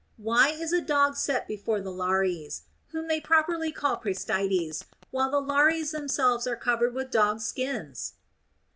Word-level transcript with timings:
Why 0.17 0.49
is 0.49 0.73
a 0.73 0.81
dog 0.81 1.15
set 1.15 1.47
before 1.47 1.79
the 1.79 1.91
Lares, 1.91 2.63
whom 2.87 3.07
they 3.07 3.21
properly 3.21 3.71
call 3.71 3.97
Praestites, 3.97 4.83
while 5.11 5.29
the 5.29 5.39
Lares 5.39 5.91
themselves 5.91 6.47
are 6.47 6.55
covered 6.57 6.95
with 6.95 7.11
dogs' 7.11 7.45
skins 7.45 8.13